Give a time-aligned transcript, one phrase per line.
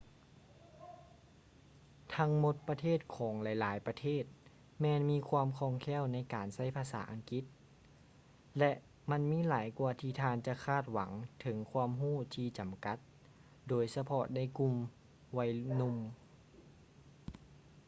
[2.13, 4.25] ທັງໝົດປະເທດຂອງຫຼາຍໆປະເທດ
[4.81, 7.43] ແມ່ນມີຄວາມຄ່ອງແຄ້ວໃນການໃຊ້ພາສາອັງກິດ
[8.59, 8.71] ແລະ
[9.09, 11.11] ມັນຫຼາຍກວ່າທີ່ທ່ານຈະຄາດຫວັງ
[11.41, 12.97] ເຖິງຄວາມຮູ້ທີ່ຈຳກັດ
[13.69, 14.75] ໂດຍສະເພາະໃນກຸ່ມ
[15.33, 15.39] ໄວ
[15.73, 15.97] ໜຸ່ມ